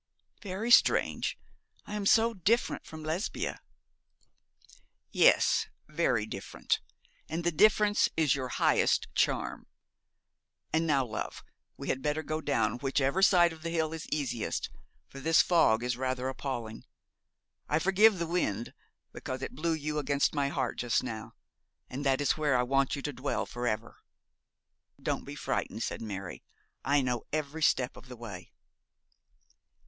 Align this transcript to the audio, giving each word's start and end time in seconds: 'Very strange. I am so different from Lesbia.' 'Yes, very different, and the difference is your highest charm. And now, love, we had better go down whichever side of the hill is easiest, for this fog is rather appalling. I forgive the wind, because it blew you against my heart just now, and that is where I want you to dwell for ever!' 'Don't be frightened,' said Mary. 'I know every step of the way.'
'Very 0.41 0.71
strange. 0.71 1.37
I 1.85 1.93
am 1.93 2.07
so 2.07 2.33
different 2.33 2.87
from 2.87 3.03
Lesbia.' 3.03 3.61
'Yes, 5.11 5.67
very 5.87 6.25
different, 6.25 6.79
and 7.29 7.43
the 7.43 7.51
difference 7.51 8.09
is 8.17 8.33
your 8.33 8.47
highest 8.47 9.05
charm. 9.13 9.67
And 10.73 10.87
now, 10.87 11.05
love, 11.05 11.43
we 11.77 11.89
had 11.89 12.01
better 12.01 12.23
go 12.23 12.41
down 12.41 12.79
whichever 12.79 13.21
side 13.21 13.53
of 13.53 13.61
the 13.61 13.69
hill 13.69 13.93
is 13.93 14.07
easiest, 14.11 14.71
for 15.07 15.19
this 15.19 15.43
fog 15.43 15.83
is 15.83 15.95
rather 15.97 16.29
appalling. 16.29 16.83
I 17.69 17.77
forgive 17.77 18.17
the 18.17 18.25
wind, 18.25 18.73
because 19.11 19.43
it 19.43 19.53
blew 19.53 19.73
you 19.73 19.99
against 19.99 20.33
my 20.33 20.47
heart 20.47 20.79
just 20.79 21.03
now, 21.03 21.33
and 21.91 22.03
that 22.03 22.21
is 22.21 22.31
where 22.35 22.57
I 22.57 22.63
want 22.63 22.95
you 22.95 23.03
to 23.03 23.13
dwell 23.13 23.45
for 23.45 23.67
ever!' 23.67 23.99
'Don't 24.99 25.25
be 25.25 25.35
frightened,' 25.35 25.83
said 25.83 26.01
Mary. 26.01 26.41
'I 26.83 27.01
know 27.03 27.23
every 27.31 27.61
step 27.61 27.95
of 27.95 28.07
the 28.07 28.17
way.' 28.17 28.51